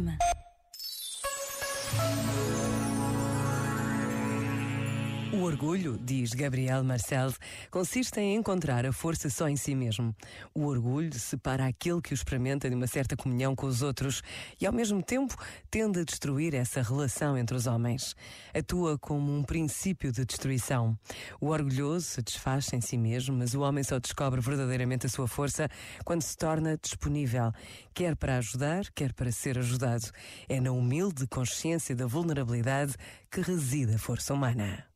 Marittima. 0.00 0.45
O 5.32 5.42
orgulho, 5.42 5.98
diz 5.98 6.32
Gabriel 6.32 6.84
Marcel, 6.84 7.32
consiste 7.68 8.20
em 8.20 8.36
encontrar 8.36 8.86
a 8.86 8.92
força 8.92 9.28
só 9.28 9.48
em 9.48 9.56
si 9.56 9.74
mesmo. 9.74 10.14
O 10.54 10.66
orgulho 10.66 11.12
separa 11.18 11.66
aquele 11.66 12.00
que 12.00 12.12
o 12.12 12.14
experimenta 12.14 12.70
de 12.70 12.76
uma 12.76 12.86
certa 12.86 13.16
comunhão 13.16 13.54
com 13.54 13.66
os 13.66 13.82
outros 13.82 14.22
e, 14.60 14.64
ao 14.64 14.72
mesmo 14.72 15.02
tempo, 15.02 15.36
tende 15.68 16.00
a 16.00 16.04
destruir 16.04 16.54
essa 16.54 16.80
relação 16.80 17.36
entre 17.36 17.56
os 17.56 17.66
homens. 17.66 18.14
Atua 18.54 18.96
como 18.96 19.36
um 19.36 19.42
princípio 19.42 20.12
de 20.12 20.24
destruição. 20.24 20.96
O 21.40 21.48
orgulhoso 21.48 22.06
se 22.06 22.22
desfaz 22.22 22.72
em 22.72 22.80
si 22.80 22.96
mesmo, 22.96 23.36
mas 23.36 23.52
o 23.52 23.60
homem 23.60 23.82
só 23.82 23.98
descobre 23.98 24.40
verdadeiramente 24.40 25.06
a 25.06 25.10
sua 25.10 25.26
força 25.26 25.68
quando 26.04 26.22
se 26.22 26.36
torna 26.36 26.78
disponível, 26.80 27.52
quer 27.92 28.14
para 28.14 28.38
ajudar, 28.38 28.84
quer 28.94 29.12
para 29.12 29.32
ser 29.32 29.58
ajudado. 29.58 30.08
É 30.48 30.60
na 30.60 30.70
humilde 30.70 31.26
consciência 31.26 31.96
da 31.96 32.06
vulnerabilidade 32.06 32.94
que 33.30 33.40
reside 33.40 33.94
a 33.94 33.98
força 33.98 34.32
humana. 34.32 34.95